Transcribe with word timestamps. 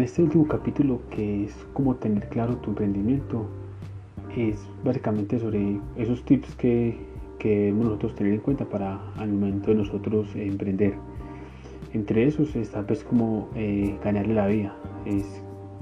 en 0.00 0.04
este 0.04 0.22
último 0.22 0.48
capítulo, 0.48 1.02
que 1.10 1.44
es 1.44 1.54
cómo 1.74 1.94
tener 1.96 2.26
claro 2.30 2.56
tu 2.56 2.70
emprendimiento, 2.70 3.46
es 4.34 4.56
básicamente 4.82 5.38
sobre 5.38 5.78
esos 5.94 6.24
tips 6.24 6.54
que, 6.54 6.96
que 7.38 7.48
debemos 7.50 7.84
nosotros 7.84 8.14
tener 8.14 8.32
en 8.32 8.40
cuenta 8.40 8.64
para 8.64 8.98
al 9.16 9.28
momento 9.28 9.70
de 9.70 9.76
nosotros 9.76 10.34
emprender. 10.34 10.94
Entre 11.92 12.26
esos 12.26 12.56
está 12.56 12.82
pues 12.86 13.04
como 13.04 13.50
eh, 13.54 13.94
ganarle 14.02 14.32
la 14.32 14.46
vida. 14.46 14.74
Es 15.04 15.26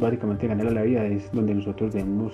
básicamente 0.00 0.48
ganarle 0.48 0.72
la 0.72 0.82
vida 0.82 1.06
es 1.06 1.30
donde 1.30 1.54
nosotros 1.54 1.92
debemos 1.92 2.32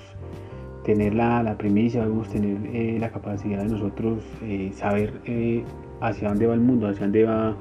tener 0.85 1.15
la, 1.15 1.43
la 1.43 1.59
primicia, 1.59 2.01
debemos 2.01 2.31
tener 2.31 2.57
eh, 2.75 2.97
la 2.99 3.11
capacidad 3.11 3.63
de 3.63 3.69
nosotros 3.69 4.25
eh, 4.43 4.71
saber 4.75 5.21
hacia 6.01 6.29
dónde 6.31 6.47
va 6.47 6.55
el 6.55 6.61
mundo, 6.61 6.89
hacia 6.89 7.03
dónde 7.03 7.25
va 7.25 7.55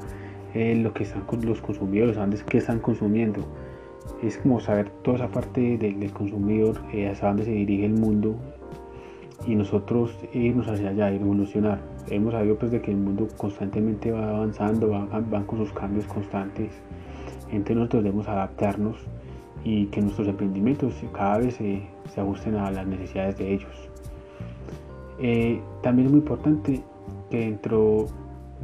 lo 0.55 0.93
que 0.93 1.03
están 1.03 1.23
los 1.41 1.59
consumidores, 1.59 2.15
dónde, 2.15 2.37
qué 2.47 2.59
están 2.59 2.79
consumiendo. 2.79 3.45
Es 4.21 4.37
como 4.37 4.59
saber 4.59 4.89
toda 5.03 5.17
esa 5.17 5.27
parte 5.29 5.77
del, 5.77 6.11
consumidor, 6.11 6.77
hacia 6.87 7.27
dónde 7.27 7.45
se 7.45 7.51
dirige 7.51 7.85
el 7.85 7.93
mundo 7.93 8.35
y 9.45 9.55
nosotros 9.55 10.17
irnos 10.33 10.67
hacia 10.67 10.89
allá, 10.89 11.11
evolucionar. 11.11 11.79
Hemos 12.09 12.33
sabido 12.33 12.57
pues 12.57 12.71
de 12.71 12.81
que 12.81 12.91
el 12.91 12.97
mundo 12.97 13.27
constantemente 13.37 14.11
va 14.11 14.29
avanzando, 14.29 14.89
va, 14.89 15.05
van 15.05 15.45
con 15.45 15.59
sus 15.59 15.73
cambios 15.73 16.05
constantes. 16.05 16.71
Entonces 17.51 17.75
nosotros 17.75 18.03
debemos 18.03 18.27
adaptarnos 18.27 18.97
y 19.63 19.85
que 19.87 20.01
nuestros 20.01 20.27
emprendimientos 20.27 20.93
cada 21.13 21.37
vez 21.39 21.55
se, 21.55 21.83
se 22.13 22.21
ajusten 22.21 22.55
a 22.55 22.71
las 22.71 22.85
necesidades 22.87 23.37
de 23.37 23.53
ellos. 23.53 23.89
Eh, 25.19 25.61
también 25.81 26.07
es 26.07 26.11
muy 26.11 26.19
importante 26.19 26.83
que 27.29 27.37
dentro 27.37 28.07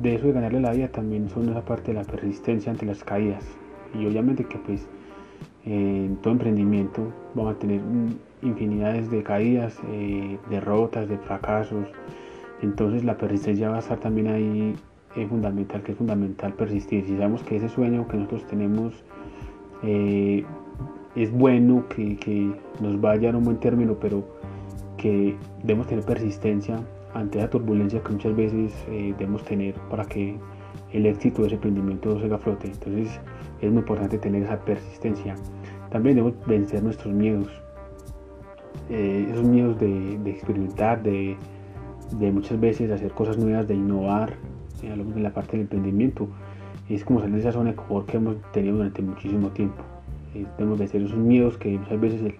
de 0.01 0.15
eso 0.15 0.27
de 0.27 0.33
ganarle 0.33 0.59
la 0.59 0.71
vida 0.71 0.87
también 0.89 1.29
son 1.29 1.49
esa 1.49 1.63
parte 1.63 1.93
de 1.93 1.99
la 1.99 2.03
persistencia 2.03 2.71
ante 2.71 2.85
las 2.85 3.03
caídas. 3.03 3.45
Y 3.93 4.05
obviamente 4.05 4.45
que 4.45 4.57
pues 4.57 4.87
en 5.69 6.15
todo 6.17 6.33
emprendimiento 6.33 7.13
vamos 7.35 7.55
a 7.55 7.59
tener 7.59 7.79
infinidades 8.41 9.11
de 9.11 9.21
caídas, 9.21 9.77
eh, 9.91 10.37
derrotas, 10.49 11.07
de 11.07 11.17
fracasos. 11.17 11.87
Entonces 12.61 13.03
la 13.03 13.17
persistencia 13.17 13.69
va 13.69 13.77
a 13.77 13.79
estar 13.79 13.99
también 13.99 14.27
ahí 14.27 14.75
es 15.15 15.27
fundamental, 15.27 15.83
que 15.83 15.91
es 15.91 15.97
fundamental 15.97 16.53
persistir. 16.53 17.05
Si 17.05 17.15
sabemos 17.15 17.43
que 17.43 17.57
ese 17.57 17.69
sueño 17.69 18.07
que 18.07 18.17
nosotros 18.17 18.47
tenemos 18.47 19.03
eh, 19.83 20.43
es 21.15 21.31
bueno, 21.31 21.85
que, 21.87 22.17
que, 22.17 22.51
nos 22.81 22.99
vaya 22.99 23.31
a 23.31 23.37
un 23.37 23.43
buen 23.43 23.57
término, 23.57 23.95
pero 23.99 24.23
que 24.97 25.35
debemos 25.61 25.87
tener 25.87 26.03
persistencia 26.03 26.79
ante 27.13 27.39
la 27.39 27.49
turbulencia 27.49 28.01
que 28.01 28.11
muchas 28.11 28.35
veces 28.35 28.73
eh, 28.89 29.13
debemos 29.17 29.43
tener 29.43 29.75
para 29.89 30.05
que 30.05 30.35
el 30.93 31.05
éxito 31.05 31.41
de 31.41 31.47
ese 31.47 31.55
emprendimiento 31.55 32.19
se 32.19 32.25
haga 32.25 32.37
flote. 32.37 32.67
Entonces 32.67 33.19
es 33.61 33.71
muy 33.71 33.79
importante 33.79 34.17
tener 34.17 34.43
esa 34.43 34.59
persistencia. 34.59 35.35
También 35.91 36.15
debemos 36.15 36.37
vencer 36.45 36.83
nuestros 36.83 37.13
miedos. 37.13 37.47
Eh, 38.89 39.27
esos 39.31 39.43
miedos 39.43 39.79
de, 39.79 40.19
experimentar, 40.25 41.01
de, 41.01 41.37
muchas 42.31 42.59
veces 42.59 42.91
hacer 42.91 43.11
cosas 43.11 43.37
nuevas, 43.37 43.67
de 43.67 43.75
innovar, 43.75 44.33
eh, 44.83 44.93
en 44.93 45.23
la 45.23 45.31
parte 45.31 45.53
del 45.53 45.61
emprendimiento. 45.61 46.27
Es 46.89 47.03
como 47.03 47.19
salir 47.19 47.35
de 47.35 47.41
esa 47.41 47.51
zona 47.51 47.71
de 47.71 47.75
confort 47.75 48.07
que 48.07 48.17
hemos 48.17 48.37
tenido 48.51 48.77
durante 48.77 49.01
muchísimo 49.01 49.49
tiempo. 49.49 49.83
Eh, 50.33 50.45
debemos 50.57 50.79
vencer 50.79 51.01
esos 51.01 51.17
miedos 51.17 51.57
que 51.57 51.77
muchas 51.77 51.99
veces 51.99 52.33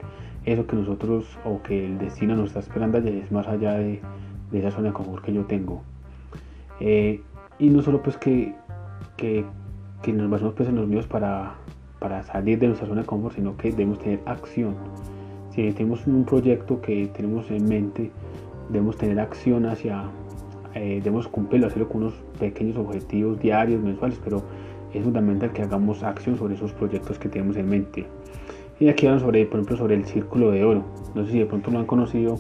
eso 0.46 0.66
que 0.66 0.76
nosotros 0.76 1.38
o 1.44 1.62
que 1.62 1.86
el 1.86 1.98
destino 1.98 2.36
nos 2.36 2.48
está 2.48 2.60
esperando 2.60 2.98
es 3.00 3.32
más 3.32 3.48
allá 3.48 3.74
de, 3.74 4.02
esa 4.54 4.72
zona 4.72 4.88
de 4.88 4.94
confort 4.94 5.24
que 5.24 5.34
yo 5.34 5.46
tengo. 5.46 5.84
y 6.80 7.70
no 7.70 7.82
solo 7.82 8.02
pues 8.02 8.18
que, 8.18 8.56
que, 9.18 9.46
que 10.02 10.14
nos 10.14 10.30
basamos 10.30 10.54
pues 10.56 10.70
en 10.70 10.76
los 10.76 10.88
miedos 10.88 11.08
para, 11.08 11.56
para 12.00 12.24
salir 12.24 12.58
de 12.60 12.68
nuestra 12.68 12.88
zona 12.88 13.02
de 13.02 13.08
confort, 13.08 13.36
sino 13.36 13.56
que 13.58 13.72
debemos 13.72 14.00
tener 14.00 14.20
acción. 14.26 14.76
Si 15.52 15.72
tenemos 15.74 16.08
un 16.08 16.26
proyecto 16.26 16.82
que 16.82 17.08
tenemos 17.08 17.50
en 17.52 17.68
mente, 17.68 18.12
debemos 18.70 18.98
tener 18.98 19.20
acción 19.20 19.66
hacia, 19.66 20.06
eh, 20.74 21.02
debemos 21.04 21.28
cumplirlo, 21.28 21.68
hacerlo 21.68 21.90
con 21.90 22.04
unos 22.04 22.14
pequeños 22.40 22.78
objetivos 22.78 23.40
diarios, 23.40 23.82
mensuales, 23.82 24.20
pero 24.24 24.42
es 24.94 25.04
fundamental 25.04 25.52
que 25.52 25.62
hagamos 25.62 26.04
acción 26.04 26.38
sobre 26.38 26.56
esos 26.56 26.72
proyectos 26.74 27.20
que 27.20 27.30
tenemos 27.30 27.58
en 27.58 27.68
mente. 27.68 28.06
Y 28.80 28.88
aquí 28.88 29.06
hablan 29.08 29.20
sobre, 29.20 29.46
por 29.46 29.60
ejemplo, 29.60 29.78
sobre 29.78 29.96
el 29.96 30.06
círculo 30.06 30.52
de 30.52 30.64
oro. 30.64 30.86
No 31.14 31.26
sé 31.26 31.34
si 31.34 31.40
de 31.40 31.46
pronto 31.46 31.70
lo 31.70 31.80
han 31.80 31.86
conocido, 31.86 32.38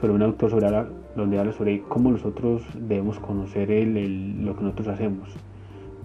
sobre 0.00 0.12
un 0.12 0.22
autor 0.22 0.50
sobre 0.50 0.68
donde 1.16 1.38
habla 1.38 1.52
sobre 1.52 1.82
cómo 1.82 2.10
nosotros 2.12 2.62
debemos 2.74 3.18
conocer 3.18 3.70
el, 3.70 4.44
lo 4.44 4.56
que 4.56 4.62
nosotros 4.62 4.88
hacemos 4.88 5.28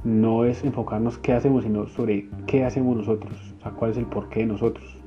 no 0.05 0.45
es 0.45 0.63
enfocarnos 0.63 1.17
qué 1.17 1.33
hacemos, 1.33 1.63
sino 1.63 1.87
sobre 1.87 2.29
qué 2.45 2.63
hacemos 2.63 2.95
nosotros, 2.95 3.33
o 3.57 3.61
sea, 3.63 3.71
cuál 3.71 3.91
es 3.91 3.97
el 3.97 4.05
porqué 4.05 4.41
de 4.41 4.45
nosotros, 4.45 4.97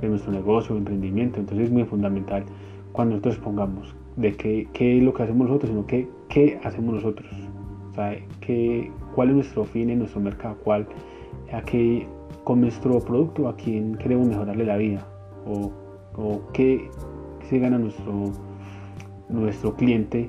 de 0.00 0.08
nuestro 0.08 0.32
negocio, 0.32 0.76
emprendimiento. 0.76 1.40
Entonces 1.40 1.66
es 1.66 1.72
muy 1.72 1.84
fundamental 1.84 2.44
cuando 2.92 3.16
nosotros 3.16 3.38
pongamos 3.38 3.94
de 4.16 4.32
qué, 4.36 4.68
qué 4.72 4.98
es 4.98 5.02
lo 5.02 5.12
que 5.12 5.24
hacemos 5.24 5.48
nosotros, 5.48 5.70
sino 5.70 5.86
qué, 5.86 6.08
qué 6.28 6.60
hacemos 6.62 6.94
nosotros. 6.94 7.28
O 7.90 7.94
sea, 7.94 8.16
qué, 8.40 8.92
cuál 9.14 9.30
es 9.30 9.34
nuestro 9.34 9.64
fin 9.64 9.90
en 9.90 9.98
nuestro 9.98 10.20
mercado, 10.20 10.56
cuál, 10.62 10.86
a 11.52 11.60
qué, 11.62 12.06
con 12.44 12.60
nuestro 12.60 13.00
producto, 13.00 13.48
a 13.48 13.56
quién 13.56 13.96
queremos 13.96 14.28
mejorarle 14.28 14.64
la 14.64 14.76
vida, 14.76 15.04
o, 15.46 15.72
o 16.16 16.40
qué 16.52 16.88
se 17.42 17.58
gana 17.58 17.76
nuestro, 17.76 18.32
nuestro 19.28 19.74
cliente 19.74 20.28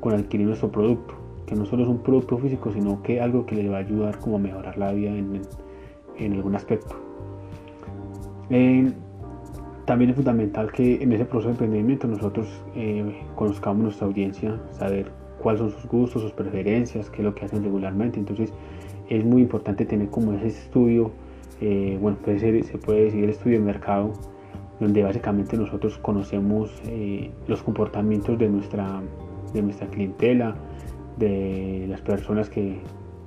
con 0.00 0.14
adquirir 0.14 0.46
nuestro 0.46 0.72
producto 0.72 1.19
que 1.50 1.56
no 1.56 1.66
solo 1.66 1.82
es 1.82 1.88
un 1.88 1.98
producto 1.98 2.38
físico, 2.38 2.70
sino 2.72 3.02
que 3.02 3.20
algo 3.20 3.44
que 3.44 3.56
le 3.56 3.68
va 3.68 3.78
a 3.78 3.80
ayudar 3.80 4.18
como 4.20 4.36
a 4.36 4.38
mejorar 4.38 4.78
la 4.78 4.92
vida 4.92 5.10
en, 5.10 5.42
en 6.16 6.32
algún 6.34 6.54
aspecto. 6.54 6.94
Eh, 8.50 8.92
también 9.84 10.10
es 10.10 10.16
fundamental 10.16 10.70
que 10.70 11.02
en 11.02 11.12
ese 11.12 11.24
proceso 11.24 11.48
de 11.48 11.64
emprendimiento 11.64 12.06
nosotros 12.06 12.46
eh, 12.76 13.20
conozcamos 13.34 13.82
nuestra 13.82 14.06
audiencia, 14.06 14.60
saber 14.70 15.10
cuáles 15.42 15.60
son 15.60 15.70
sus 15.72 15.86
gustos, 15.86 16.22
sus 16.22 16.30
preferencias, 16.30 17.10
qué 17.10 17.18
es 17.18 17.24
lo 17.24 17.34
que 17.34 17.46
hacen 17.46 17.64
regularmente. 17.64 18.20
Entonces 18.20 18.52
es 19.08 19.24
muy 19.24 19.42
importante 19.42 19.84
tener 19.84 20.08
como 20.08 20.32
ese 20.34 20.46
estudio, 20.46 21.10
eh, 21.60 21.98
bueno, 22.00 22.16
puede 22.24 22.38
ser, 22.38 22.62
se 22.62 22.78
puede 22.78 23.06
decir 23.06 23.24
el 23.24 23.30
estudio 23.30 23.58
de 23.58 23.64
mercado, 23.64 24.12
donde 24.78 25.02
básicamente 25.02 25.56
nosotros 25.56 25.98
conocemos 25.98 26.70
los 27.48 27.62
comportamientos 27.62 28.38
de 28.38 28.48
nuestra, 28.48 29.02
de 29.52 29.60
nuestra 29.60 29.86
clientela, 29.88 30.54
de 31.18 31.86
las 31.88 32.00
personas 32.00 32.48
que, 32.48 32.80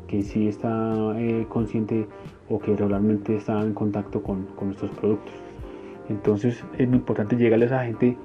que 0.08 0.22
sí 0.22 0.48
está 0.48 1.14
eh, 1.18 1.46
consciente 1.50 2.08
o 2.50 2.60
que 2.60 2.76
regularmente 2.76 3.36
está 3.36 3.62
en 3.62 3.74
contacto 3.74 4.22
con, 4.22 4.46
con, 4.56 4.68
nuestros 4.68 4.92
productos. 4.92 5.34
Entonces 6.10 6.64
es 6.78 6.88
muy 6.88 6.98
importante 6.98 7.36
llegarle 7.36 7.66
a 7.66 7.68
esa 7.68 7.86
gente 7.86 8.18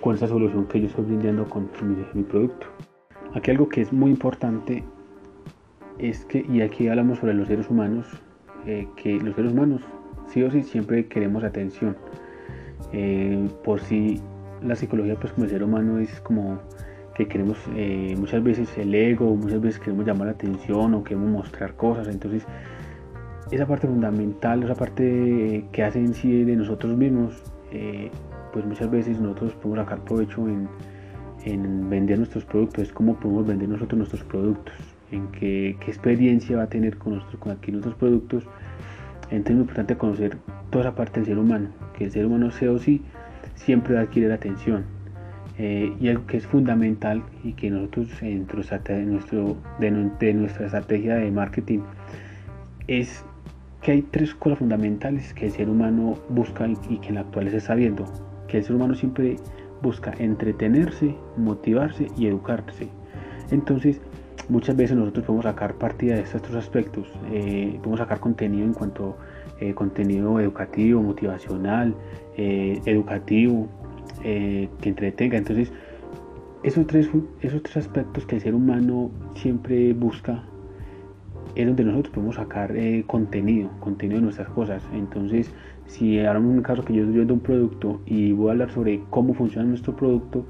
con 0.00 0.14
esa 0.14 0.28
solución 0.28 0.66
que 0.66 0.80
yo 0.80 0.86
estoy 0.86 1.04
brindando 1.06 1.48
con 1.48 1.68
mi, 2.14 2.22
producto. 2.24 2.66
Aquí 3.32 3.50
algo 3.50 3.68
que 3.68 3.80
es 3.80 3.92
muy 3.92 4.10
importante 4.10 4.84
es 5.98 6.24
que, 6.26 6.44
y 6.48 6.60
aquí 6.60 6.88
hablamos 6.88 7.18
sobre 7.18 7.34
los 7.34 7.48
seres 7.48 7.70
humanos, 7.70 8.06
eh, 8.66 8.86
que 8.96 9.18
los 9.18 9.34
seres 9.34 9.52
humanos 9.52 9.82
sí 10.28 10.42
o 10.42 10.50
sí 10.50 10.62
siempre 10.62 11.06
queremos 11.06 11.42
atención. 11.42 11.96
Eh, 12.92 13.48
por 13.64 13.80
si 13.80 14.20
la 14.62 14.76
psicología 14.76 15.16
pues 15.16 15.32
como 15.32 15.44
el 15.44 15.50
ser 15.50 15.62
humano 15.62 15.98
es 15.98 16.20
como 16.20 16.58
que 17.14 17.28
queremos 17.28 17.58
eh, 17.76 18.14
muchas 18.18 18.42
veces 18.42 18.76
el 18.76 18.94
ego, 18.94 19.34
muchas 19.36 19.60
veces 19.60 19.80
queremos 19.80 20.04
llamar 20.04 20.26
la 20.26 20.32
atención 20.32 20.94
o 20.94 21.04
queremos 21.04 21.30
mostrar 21.30 21.74
cosas. 21.74 22.08
Entonces, 22.08 22.44
esa 23.50 23.66
parte 23.66 23.86
fundamental, 23.86 24.62
esa 24.62 24.74
parte 24.74 25.64
que 25.70 25.82
hace 25.84 26.00
en 26.00 26.14
sí 26.14 26.44
de 26.44 26.56
nosotros 26.56 26.96
mismos, 26.96 27.42
eh, 27.72 28.10
pues 28.52 28.64
muchas 28.66 28.90
veces 28.90 29.20
nosotros 29.20 29.54
podemos 29.54 29.84
sacar 29.84 30.04
provecho 30.04 30.48
en, 30.48 30.68
en, 31.44 31.88
vender 31.88 32.18
nuestros 32.18 32.44
productos, 32.44 32.84
es 32.84 32.92
cómo 32.92 33.14
podemos 33.16 33.46
vender 33.46 33.68
nosotros 33.68 33.98
nuestros 33.98 34.24
productos, 34.24 34.74
en 35.12 35.28
qué, 35.28 35.76
qué 35.80 35.90
experiencia 35.90 36.56
va 36.56 36.64
a 36.64 36.68
tener 36.68 36.98
con, 36.98 37.14
nosotros, 37.14 37.40
con 37.40 37.52
adquirir 37.52 37.74
nuestros 37.74 37.96
productos. 37.96 38.44
Entonces 39.30 39.50
es 39.50 39.54
muy 39.54 39.62
importante 39.62 39.96
conocer 39.96 40.36
toda 40.70 40.84
esa 40.84 40.94
parte 40.94 41.20
del 41.20 41.26
ser 41.26 41.38
humano, 41.38 41.68
que 41.96 42.04
el 42.04 42.10
ser 42.10 42.26
humano 42.26 42.50
sea 42.50 42.72
o 42.72 42.78
sí 42.78 43.02
siempre 43.54 43.94
va 43.94 44.00
a 44.00 44.02
adquirir 44.04 44.32
atención 44.32 44.93
eh, 45.56 45.94
y 46.00 46.08
algo 46.08 46.26
que 46.26 46.38
es 46.38 46.46
fundamental 46.46 47.22
y 47.44 47.52
que 47.52 47.70
nosotros 47.70 48.08
dentro 48.20 48.60
de, 48.60 49.02
nuestro, 49.04 49.56
de, 49.78 50.34
nuestra 50.34 50.66
estrategia 50.66 51.14
de 51.14 51.30
marketing 51.30 51.80
es 52.88 53.24
que 53.80 53.92
hay 53.92 54.02
tres 54.02 54.34
cosas 54.34 54.58
fundamentales 54.58 55.32
que 55.32 55.46
el 55.46 55.52
ser 55.52 55.68
humano 55.68 56.18
busca 56.28 56.66
y, 56.88 56.98
que 56.98 57.08
en 57.08 57.14
la 57.16 57.20
actualidad 57.20 57.52
se 57.52 57.58
está 57.58 57.74
viendo. 57.76 58.04
Que 58.48 58.58
el 58.58 58.64
ser 58.64 58.74
humano 58.74 58.94
siempre 58.94 59.36
busca 59.80 60.12
entretenerse, 60.18 61.14
motivarse 61.36 62.08
y 62.16 62.26
educarse. 62.26 62.88
Entonces, 63.52 64.00
muchas 64.48 64.74
veces 64.74 64.96
nosotros 64.96 65.24
podemos 65.24 65.44
sacar 65.44 65.74
partida 65.74 66.16
de 66.16 66.22
estos 66.22 66.42
tres 66.42 66.56
aspectos. 66.56 67.06
Eh, 67.30 67.76
podemos 67.78 68.00
sacar 68.00 68.18
contenido 68.18 68.64
en 68.64 68.74
cuanto 68.74 69.16
eh, 69.60 69.72
contenido 69.72 70.40
educativo, 70.40 71.00
motivacional, 71.00 71.94
educativo, 72.36 73.68
eh, 74.24 74.68
que 74.80 74.88
entretenga. 74.88 75.38
Entonces, 75.38 75.72
esos 76.62 76.86
tres, 76.86 77.10
esos 77.40 77.62
tres 77.62 77.76
aspectos 77.76 78.26
que 78.26 78.36
el 78.36 78.42
ser 78.42 78.54
humano 78.54 79.10
siempre 79.34 79.92
busca 79.92 80.44
es 81.54 81.66
donde 81.66 81.84
nosotros 81.84 82.14
podemos 82.14 82.36
sacar 82.36 82.76
eh, 82.76 83.04
contenido, 83.06 83.70
contenido 83.80 84.18
de 84.18 84.24
nuestras 84.24 84.48
cosas. 84.48 84.82
Entonces, 84.92 85.52
si 85.86 86.18
en 86.18 86.36
un 86.36 86.62
caso 86.62 86.84
que 86.84 86.94
yo 86.94 87.00
estoy 87.00 87.14
viendo 87.14 87.34
un 87.34 87.40
producto 87.40 88.00
y 88.06 88.32
voy 88.32 88.48
a 88.48 88.52
hablar 88.52 88.70
sobre 88.70 89.02
cómo 89.10 89.34
funciona 89.34 89.68
nuestro 89.68 89.94
producto 89.94 90.44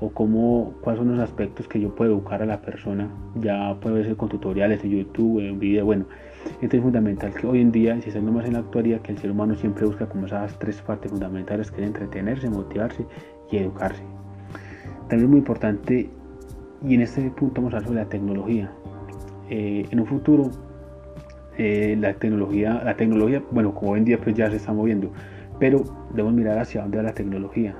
o 0.00 0.10
cómo, 0.10 0.74
cuáles 0.80 1.00
son 1.00 1.10
los 1.12 1.20
aspectos 1.20 1.68
que 1.68 1.80
yo 1.80 1.94
puedo 1.94 2.12
educar 2.12 2.42
a 2.42 2.46
la 2.46 2.62
persona, 2.62 3.08
ya 3.40 3.76
puede 3.80 4.04
ser 4.04 4.16
con 4.16 4.28
tutoriales 4.28 4.82
en 4.84 4.90
YouTube, 4.90 5.40
en 5.40 5.58
video, 5.58 5.84
bueno. 5.84 6.06
Es 6.60 6.82
fundamental 6.82 7.32
que 7.32 7.46
hoy 7.46 7.60
en 7.60 7.70
día, 7.70 8.00
si 8.02 8.08
estamos 8.08 8.32
más 8.32 8.44
en 8.44 8.54
la 8.54 8.58
actualidad, 8.58 9.00
que 9.00 9.12
el 9.12 9.18
ser 9.18 9.30
humano 9.30 9.54
siempre 9.54 9.86
busca 9.86 10.08
como 10.08 10.26
esas 10.26 10.58
tres 10.58 10.82
partes 10.82 11.08
fundamentales 11.08 11.70
que 11.70 11.82
es 11.82 11.86
entretenerse, 11.86 12.50
motivarse 12.50 13.06
y 13.52 13.58
educarse. 13.58 14.02
También 15.08 15.22
es 15.22 15.28
muy 15.28 15.38
importante, 15.38 16.10
y 16.84 16.94
en 16.94 17.02
este 17.02 17.30
punto 17.30 17.60
vamos 17.60 17.74
a 17.74 17.76
hablar 17.76 17.88
sobre 17.88 18.00
la 18.02 18.08
tecnología. 18.08 18.72
Eh, 19.48 19.86
en 19.88 20.00
un 20.00 20.06
futuro 20.06 20.50
eh, 21.58 21.96
la 21.96 22.14
tecnología, 22.14 22.82
la 22.84 22.96
tecnología, 22.96 23.40
bueno, 23.52 23.72
como 23.72 23.92
hoy 23.92 24.00
en 24.00 24.04
día 24.04 24.18
pues 24.18 24.34
ya 24.34 24.50
se 24.50 24.56
está 24.56 24.72
moviendo, 24.72 25.12
pero 25.60 25.84
debemos 26.10 26.34
mirar 26.34 26.58
hacia 26.58 26.82
dónde 26.82 26.96
va 26.96 27.04
la 27.04 27.14
tecnología. 27.14 27.76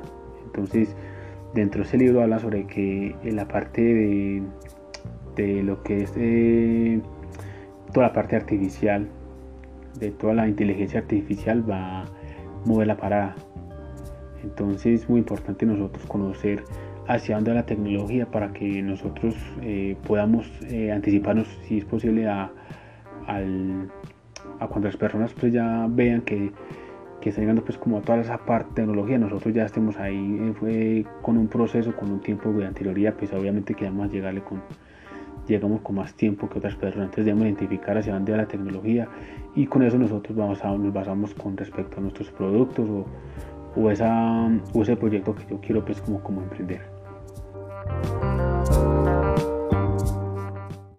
Entonces, 0.47 0.95
dentro 1.53 1.83
de 1.83 1.89
ese 1.89 1.99
libro 1.99 2.23
habla 2.23 2.39
sobre 2.39 2.65
que 2.69 3.17
en 3.25 3.35
la 3.35 3.49
parte 3.49 3.83
de, 3.83 4.43
de 5.35 5.63
lo 5.65 5.83
que 5.83 6.05
es 6.05 6.13
eh, 6.17 7.01
toda 7.93 8.09
la 8.09 8.13
parte 8.13 8.37
artificial, 8.37 9.09
de 9.99 10.11
toda 10.11 10.35
la 10.35 10.49
inteligencia 10.49 11.01
artificial 11.01 11.69
va 11.69 12.03
a 12.03 12.05
mover 12.65 12.87
la 12.87 12.97
parada. 12.97 13.35
Entonces 14.43 15.03
es 15.03 15.09
muy 15.09 15.21
importante 15.21 15.67
nosotros 15.67 16.05
conocer 16.07 16.63
hacia 17.07 17.37
dónde 17.37 17.51
va 17.53 17.57
la 17.57 17.67
tecnología 17.67 18.27
para 18.27 18.53
que 18.53 18.83
nosotros 18.83 19.35
eh, 19.63 19.97
podamos 20.07 20.51
eh, 20.71 20.93
anticiparnos, 20.93 21.49
si 21.67 21.79
es 21.79 21.85
posible, 21.85 22.29
a, 22.29 22.51
a 23.27 24.67
cuando 24.69 24.89
las 24.89 24.97
personas 24.97 25.33
pues 25.35 25.53
ya 25.53 25.87
vean 25.89 26.23
que, 26.23 26.53
que 27.21 27.31
está 27.31 27.41
llegando 27.41 27.65
pues 27.65 27.79
como 27.79 27.99
a 27.99 28.03
toda 28.03 28.21
esa 28.21 28.39
parte 28.39 28.69
de 28.69 28.75
tecnología, 28.75 29.19
nosotros 29.19 29.55
ya 29.55 29.65
estemos 29.65 29.99
ahí 29.99 30.55
eh, 30.67 31.05
con 31.23 31.37
un 31.37 31.49
proceso, 31.49 31.97
con 31.97 32.13
un 32.13 32.21
tiempo 32.21 32.53
de 32.53 32.67
anterioridad, 32.67 33.15
pues 33.15 33.33
obviamente 33.33 33.75
queremos 33.75 34.13
llegarle 34.13 34.43
con 34.43 34.63
llegamos 35.49 35.81
con 35.81 35.97
más 35.97 36.15
tiempo 36.15 36.49
que 36.49 36.59
otras 36.59 36.75
personas, 36.77 37.07
entonces 37.07 37.25
debemos 37.25 37.47
identificar 37.47 37.97
hacia 37.97 38.13
dónde 38.15 38.33
va 38.33 38.39
la 38.39 38.49
tecnología 38.49 39.09
y 39.55 39.67
con 39.67 39.83
eso 39.83 39.99
nosotros 39.99 40.37
vamos 40.37 40.65
a, 40.65 40.71
nos 40.71 40.93
basamos 40.93 41.35
con 41.35 41.57
respecto 41.57 41.99
a 41.99 42.01
nuestros 42.01 42.31
productos 42.31 42.89
o, 42.89 43.07
o, 43.81 43.91
esa, 43.91 44.49
o 44.75 44.83
ese 44.83 44.97
proyecto 44.97 45.35
que 45.35 45.45
yo 45.51 45.61
quiero 45.61 45.85
pues 45.85 46.01
como, 46.01 46.23
como 46.23 46.43
emprender. 46.43 46.83